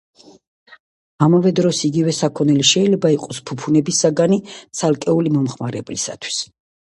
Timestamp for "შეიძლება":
2.71-3.11